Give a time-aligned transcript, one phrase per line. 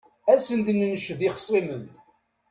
[0.31, 1.83] Ad s-d-nenced ixṣimen.